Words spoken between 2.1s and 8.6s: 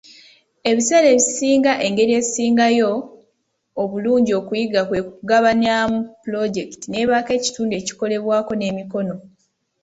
esingayo obulungi okuyiga kwe kugabanyaamu pulojekiti n'ebaako ekitundu ekikolebwako